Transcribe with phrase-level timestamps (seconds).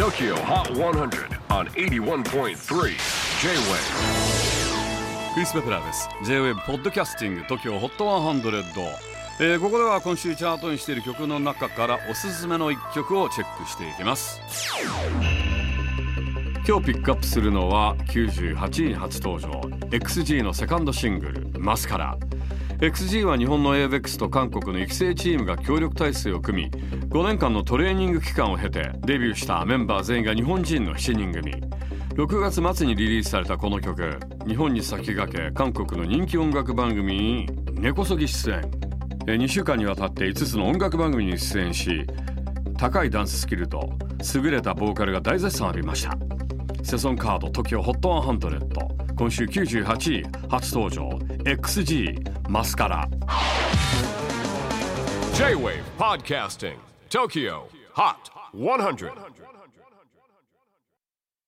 [0.00, 2.54] TOKYO HOT 100 on 81.3 J-WAVE
[5.34, 6.08] クリス・ベプラーです。
[6.24, 8.40] J-WAVE ポッドキャスティング TOKYO HOT 100、
[9.40, 14.40] えー、ここでは今週チャートにしている曲の中からおすすめの一曲をチェックしていきます。
[16.66, 19.50] 今日ピックアップするのは98位に初登場。
[19.90, 22.16] XG のセカンドシングル「マスカラ」
[22.80, 26.70] XG は日本の ABEX と韓国の育成チームが協力体制を組み
[27.10, 31.52] 5年間のトレーニング期間を経てデビューしたメンバー全員が日本人の7人組。
[32.14, 38.62] 6月末にリリースされたこの曲日本に先駆け韓国の人気音楽番組に根こそぎ出演。
[39.26, 42.06] 2週間にわたって5つの音楽番組に出演し
[42.78, 43.90] 高いダンススキルと
[44.34, 46.16] 優れたボーカルが大絶賛浴びました。
[46.82, 51.06] セソンカード TOKIOHOT100 今週98位初登場
[51.44, 53.06] XG マスカラ
[55.34, 56.76] J-WAVE PODCASTING
[57.10, 58.16] TOKYO HOT
[58.54, 59.12] 100